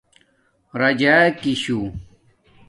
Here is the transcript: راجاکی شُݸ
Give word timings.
راجاکی 0.79 1.53
شُݸ 1.61 1.77